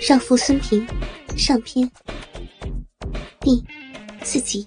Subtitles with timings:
[0.00, 0.84] 少妇孙平
[1.36, 1.88] 上篇
[3.38, 3.62] 第
[4.22, 4.66] 四集。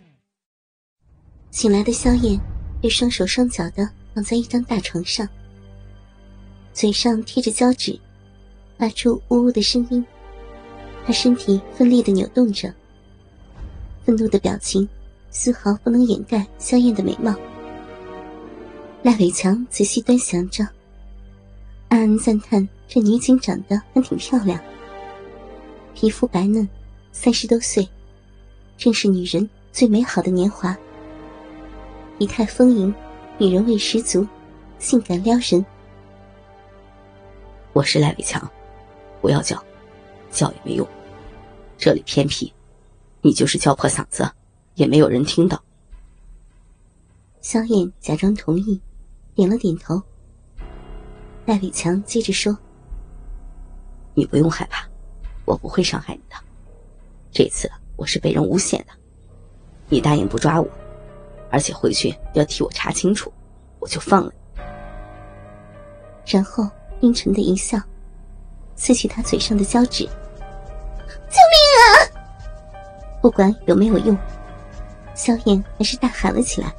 [1.50, 2.40] 醒来的萧燕
[2.80, 5.28] 被双手双脚的绑在一张大床上，
[6.72, 8.00] 嘴上贴着胶纸，
[8.78, 10.06] 发出呜呜的声音。
[11.04, 12.72] 她身体奋力的扭动着，
[14.06, 14.88] 愤怒的表情
[15.32, 17.36] 丝毫不能掩盖萧燕的美貌。
[19.02, 20.64] 赖伟强仔细端详着，
[21.90, 24.64] 暗暗赞叹这女警长得还挺漂亮。
[26.04, 26.68] 皮肤白嫩，
[27.14, 27.88] 三十多岁，
[28.78, 30.78] 正是女人最美好的年华。
[32.20, 32.94] 仪态丰盈，
[33.38, 34.28] 女人味十足，
[34.80, 35.66] 性感撩人。
[37.72, 38.52] 我是赖伟强，
[39.22, 39.64] 不要叫，
[40.30, 40.86] 叫也没用。
[41.78, 42.52] 这里偏僻，
[43.22, 44.30] 你就是叫破嗓子，
[44.76, 45.64] 也没有人听到。
[47.40, 48.78] 萧燕假装同意，
[49.36, 50.02] 点了点头。
[51.46, 52.58] 赖伟强接着说
[54.14, 54.86] ：“你不用害怕。”
[55.46, 56.36] 我不会伤害你的，
[57.32, 58.94] 这次我是被人诬陷的，
[59.90, 60.68] 你答应不抓我，
[61.52, 63.32] 而且回去要替我查清楚，
[63.80, 64.64] 我就放了你。
[66.26, 66.68] 然后
[67.02, 67.78] 阴沉的一笑，
[68.76, 70.06] 撕去他嘴上的胶纸。
[70.06, 71.86] 救命啊！
[73.22, 74.18] 不管有没有用，
[75.14, 76.74] 萧炎还是大喊了起来。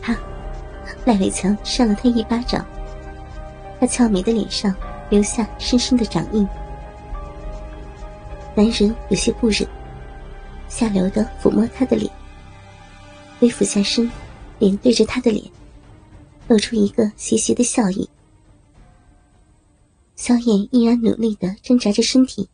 [0.00, 0.16] 啪！
[1.04, 2.64] 赖伟强扇了他一巴掌，
[3.80, 4.72] 他俏美的脸上
[5.10, 6.46] 留下深深的掌印。
[8.54, 9.66] 男人有些不忍，
[10.68, 12.10] 下流的抚摸她的脸，
[13.40, 14.10] 微俯下身，
[14.58, 15.44] 脸对着他的脸，
[16.48, 18.08] 露出一个邪邪的笑意。
[20.16, 22.48] 萧燕依然努力的挣扎着身体。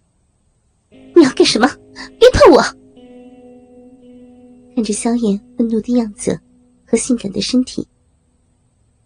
[0.91, 1.69] 你要干什么？
[2.19, 2.63] 别碰我！
[4.75, 6.41] 看着萧燕愤怒的样子
[6.87, 7.87] 和性感的身体，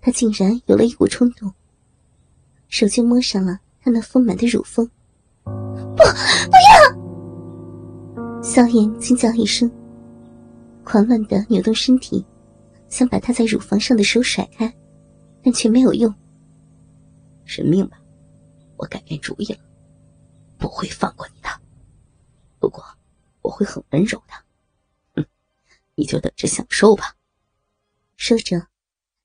[0.01, 1.51] 他竟然有了一股冲动，
[2.69, 4.89] 手就摸上了她那丰满的乳峰。
[5.45, 5.53] 不，
[5.97, 8.43] 不要！
[8.43, 9.71] 萧炎惊叫一声，
[10.85, 12.25] 狂乱的扭动身体，
[12.89, 14.73] 想把他在乳房上的手甩开，
[15.43, 16.13] 但却没有用。
[17.45, 17.99] 认命吧，
[18.77, 19.59] 我改变主意了，
[20.59, 21.49] 不会放过你的。
[22.59, 22.85] 不过，
[23.43, 24.35] 我会很温柔的。
[25.15, 25.27] 哼，
[25.95, 27.17] 你就等着享受吧。
[28.17, 28.69] 说着，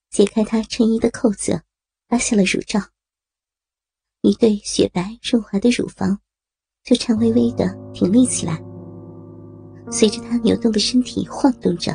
[0.10, 1.62] 解开他衬衣的扣子，
[2.10, 2.80] 拉下了乳罩。
[4.28, 6.20] 一对雪白润滑的乳房。
[6.84, 8.62] 就颤巍巍的挺立起来，
[9.92, 11.94] 随着他扭动的身体晃动着。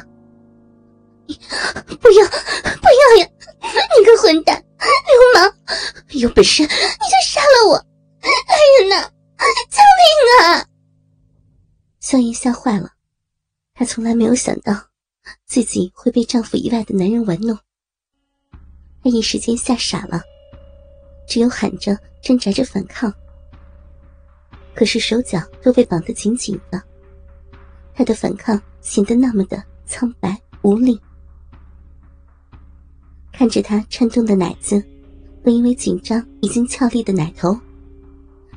[1.26, 3.30] 不要，不要呀！
[3.60, 5.54] 你个混蛋，流氓！
[6.20, 7.76] 有本事你就杀了我！
[8.20, 9.10] 来人呐，
[9.70, 10.66] 救命啊！
[12.00, 12.90] 萧炎吓坏了，
[13.72, 14.74] 他从来没有想到
[15.46, 17.58] 自己会被丈夫以外的男人玩弄，
[19.02, 20.20] 他一时间吓傻了，
[21.26, 23.12] 只有喊着挣扎着反抗。
[24.74, 26.82] 可是手脚都被绑得紧紧的，
[27.94, 31.00] 他的反抗显得那么的苍白无力。
[33.32, 34.82] 看着他颤动的奶子，
[35.44, 37.58] 和因为紧张已经俏丽的奶头，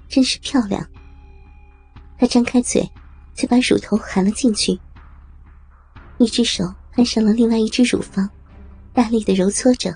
[0.07, 0.85] 真是漂亮。
[2.17, 2.89] 他张开嘴，
[3.33, 4.79] 就把乳头含了进去，
[6.17, 8.29] 一只手攀上了另外一只乳房，
[8.93, 9.93] 大力的揉搓着。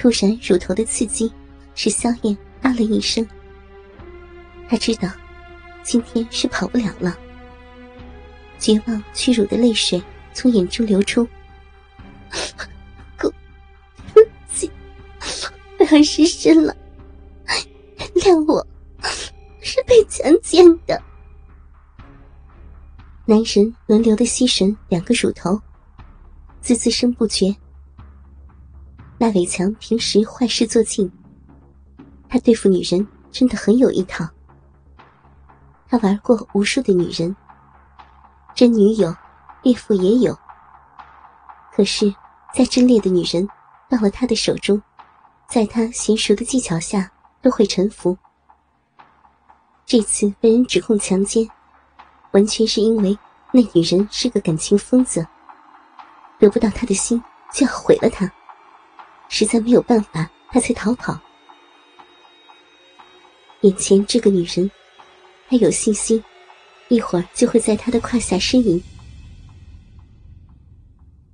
[0.00, 1.30] 突然，乳头的刺激
[1.74, 3.26] 使萧燕啊了一声。
[4.68, 5.10] 他知道，
[5.82, 7.18] 今天是跑不了了。
[8.60, 10.00] 绝望、屈辱的泪水
[10.32, 11.26] 从眼中流出。
[13.18, 13.28] 对
[14.14, 14.70] 不起，
[15.80, 16.76] 我要失身了，
[17.96, 18.64] 原谅我，
[19.60, 21.02] 是被强奸的。
[23.24, 25.60] 男人轮流的吸吮两个乳头，
[26.60, 27.52] 滋滋声不绝。
[29.18, 31.10] 那伟强平时坏事做尽，
[32.28, 34.24] 他对付女人真的很有一套。
[35.88, 37.34] 他玩过无数的女人，
[38.54, 39.14] 真女友、
[39.64, 40.38] 岳父也有。
[41.72, 42.14] 可是
[42.54, 43.48] 再真烈的女人，
[43.88, 44.80] 到了他的手中，
[45.48, 47.10] 在他娴熟的技巧下，
[47.42, 48.16] 都会臣服。
[49.84, 51.48] 这次被人指控强奸，
[52.32, 53.18] 完全是因为
[53.52, 55.26] 那女人是个感情疯子，
[56.38, 57.22] 得不到他的心
[57.52, 58.30] 就要毁了他，
[59.28, 61.20] 实在没有办法，他才逃跑。
[63.62, 64.70] 眼前这个女人。
[65.50, 66.22] 他有信心，
[66.90, 68.78] 一会儿就会在他的胯下呻吟。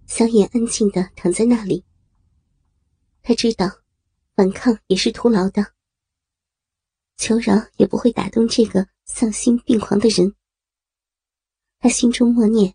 [0.06, 1.84] 小野安静的躺在那里。
[3.24, 3.68] 他知道，
[4.36, 5.66] 反抗也是徒劳的，
[7.16, 10.32] 求饶也不会打动这个丧心病狂的人。
[11.80, 12.72] 他心中默念，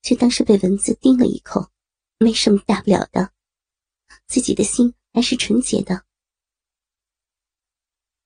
[0.00, 1.70] 就当是被蚊子叮了一口，
[2.18, 3.30] 没什么大不了的，
[4.26, 6.02] 自己的心还是纯洁的。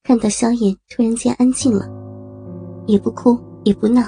[0.03, 1.87] 看到萧炎突然间安静了，
[2.87, 4.03] 也不哭也不闹，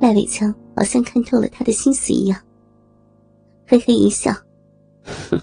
[0.00, 2.40] 赖伟强好像看透了他的心思一样，
[3.66, 4.32] 嘿嘿一笑
[5.30, 5.40] ：“哼，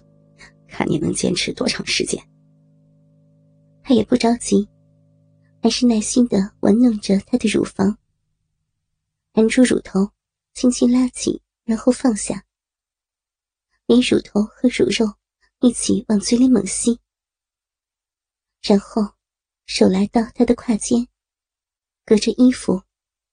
[0.68, 2.22] 看你能坚持多长时间。”
[3.84, 4.68] 他也不着急，
[5.62, 7.98] 还是耐心的玩弄着她的乳房，
[9.34, 10.10] 含住乳头，
[10.54, 12.44] 轻轻拉起，然后放下，
[13.88, 15.16] 连乳头和乳肉
[15.62, 17.00] 一起往嘴里猛吸。
[18.62, 19.13] 然后，
[19.66, 21.07] 手来到他的胯间，
[22.06, 22.84] 隔着衣服，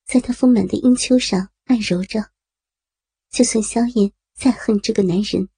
[0.06, 2.30] 在他丰满的阴丘上按揉着。
[3.30, 5.48] 就算萧炎再恨这个男人，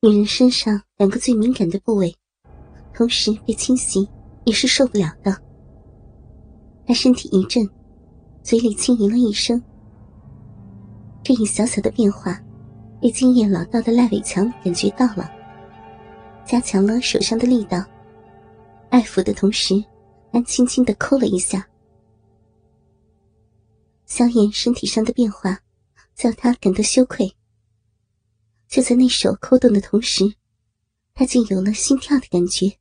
[0.00, 2.16] 女人身上两个最敏感的部位，
[2.94, 4.08] 同时被侵袭，
[4.46, 5.30] 也是受不了的。
[6.86, 7.68] 他身体一震，
[8.42, 9.62] 嘴里轻吟了一声。
[11.22, 12.42] 这一小小的变化，
[13.00, 15.30] 被经验老道的赖伟强感觉到了，
[16.44, 17.84] 加强了手上的力道。
[18.90, 19.82] 爱抚的同时，
[20.32, 21.66] 还轻轻的抠了一下。
[24.06, 25.60] 萧炎身体上的变化，
[26.14, 27.32] 叫他感到羞愧。
[28.68, 30.24] 就在那手抠动的同时，
[31.14, 32.72] 他竟有了心跳的感觉。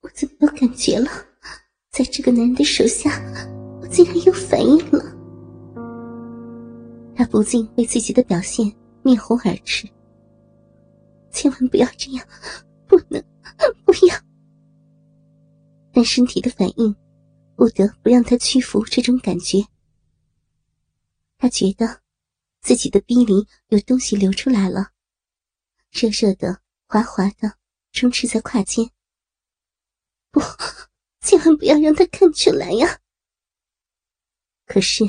[0.00, 1.10] 我怎么有感觉了？
[1.90, 3.20] 在这个男人的手下，
[3.80, 5.04] 我竟然有反应了。
[7.22, 8.66] 他不禁为自己的表现
[9.04, 9.88] 面红耳赤。
[11.30, 12.28] 千万不要这样，
[12.88, 13.22] 不能。
[13.84, 14.16] 不要！
[15.92, 16.92] 但身体的反应
[17.54, 19.64] 不得不让他屈服这种感觉。
[21.38, 22.00] 他觉得
[22.60, 24.90] 自己的逼里有东西流出来了，
[25.92, 27.56] 热热的、滑滑的，
[27.92, 28.90] 充斥在胯间。
[30.32, 30.40] 不，
[31.20, 32.98] 千万不要让他看出来呀！
[34.66, 35.04] 可是，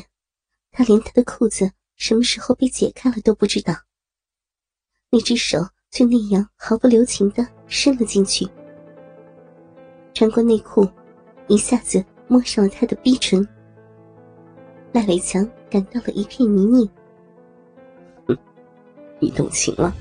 [0.70, 1.72] 他连他的裤子
[2.04, 3.74] 什么时候被解开了都不知道。
[5.10, 5.58] 那只手
[5.90, 7.48] 就那样毫不留情的。
[7.66, 8.46] 伸了进去，
[10.14, 10.86] 穿过内裤，
[11.48, 13.48] 一下子摸上了他的逼唇。
[14.92, 16.88] 赖伟强感到了一片泥泞。
[18.28, 18.38] 哼，
[19.20, 19.96] 你动情了。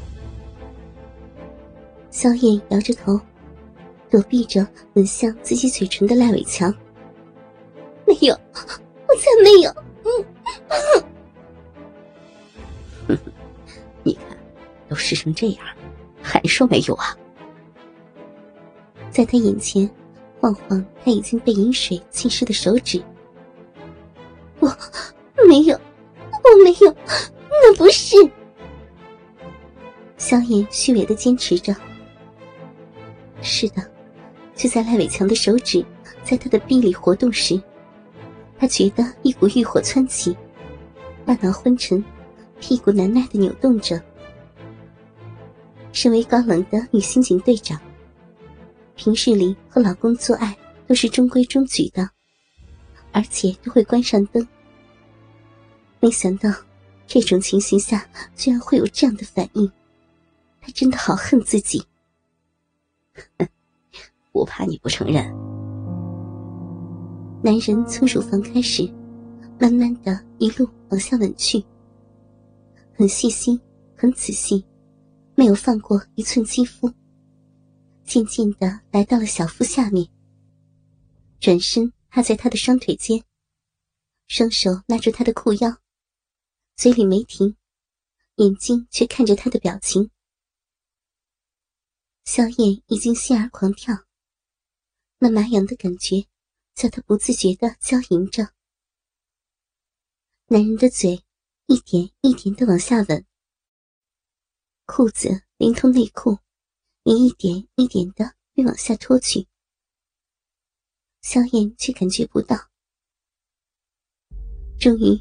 [2.10, 3.19] 萧燕摇着头，
[4.10, 6.69] 躲避着吻向自己嘴唇的赖伟强。
[8.05, 9.70] 没有，我才没有。
[10.02, 11.01] 嗯，
[14.92, 15.58] 都湿成这样，
[16.20, 17.16] 还说没有啊？
[19.10, 19.88] 在他眼前，
[20.38, 23.02] 晃晃他已经被饮水浸湿的手指。
[24.60, 24.68] 我
[25.48, 26.94] 没有，我没有，
[27.48, 28.16] 那不是。
[30.18, 31.74] 萧炎虚伪的坚持着。
[33.40, 33.82] 是的，
[34.54, 35.82] 就在赖伟强的手指
[36.22, 37.58] 在他的臂里活动时，
[38.58, 40.36] 他觉得一股欲火窜起，
[41.24, 42.04] 大脑昏沉，
[42.60, 43.98] 屁股难耐的扭动着。
[45.92, 47.80] 身为高冷的女刑警队长。
[48.94, 50.56] 平日里和老公做爱
[50.86, 52.08] 都是中规中矩的，
[53.12, 54.46] 而且都会关上灯。
[56.00, 56.50] 没想到
[57.06, 59.70] 这种情形下居然会有这样的反应，
[60.60, 61.82] 他真的好恨自己。
[64.32, 65.24] 不怕你不承认。
[67.42, 68.90] 男人从乳房开始，
[69.58, 71.64] 慢慢的一路往下吻去，
[72.94, 73.60] 很细心，
[73.96, 74.64] 很仔细，
[75.34, 76.93] 没有放过一寸肌肤。
[78.05, 80.06] 渐渐的来到了小腹下面，
[81.40, 83.22] 转身趴在他的双腿间，
[84.29, 85.79] 双手拉住他的裤腰，
[86.77, 87.56] 嘴里没停，
[88.36, 90.10] 眼睛却看着他的表情。
[92.24, 94.05] 萧燕已经心儿狂跳，
[95.19, 96.27] 那麻痒的感觉
[96.74, 98.53] 叫他不自觉的娇吟着。
[100.46, 101.24] 男人的嘴
[101.67, 103.24] 一点一点的往下吻，
[104.86, 106.39] 裤子连同内裤。
[107.05, 109.44] 也一点一点的被往下拖去，
[111.20, 112.56] 萧炎却感觉不到。
[114.79, 115.20] 终于，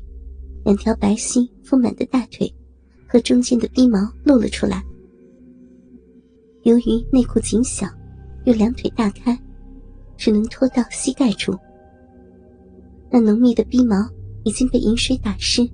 [0.64, 2.56] 两条白皙丰满的大腿
[3.10, 4.84] 和中间的逼毛露了出来。
[6.62, 7.88] 由于内裤紧小，
[8.46, 9.36] 又两腿大开，
[10.16, 11.52] 只能拖到膝盖处。
[13.10, 14.08] 那浓密的逼毛
[14.44, 15.68] 已经被饮水打湿，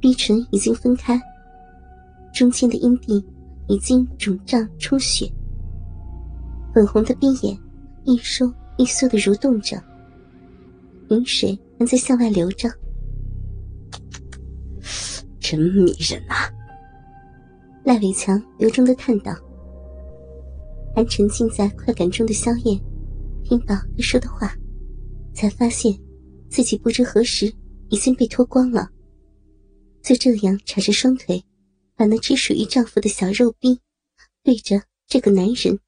[0.00, 1.20] 逼唇已经分开，
[2.36, 3.24] 中间的阴蒂。
[3.68, 5.28] 已经肿胀充血，
[6.72, 7.58] 粉红的闭眼
[8.04, 9.76] 一收一缩的蠕动着，
[11.08, 12.70] 饮水还在向外流着，
[15.40, 16.46] 真迷人啊！
[17.82, 19.34] 赖伟强由衷的叹道。
[20.94, 22.80] 还沉浸在快感中的萧燕，
[23.42, 24.54] 听到他说的话，
[25.34, 25.92] 才发现
[26.48, 27.52] 自己不知何时
[27.88, 28.88] 已经被脱光了，
[30.04, 31.44] 就这样叉着双腿。
[31.96, 33.80] 把那只属于丈夫的小肉逼。
[34.42, 35.80] 对着这个男人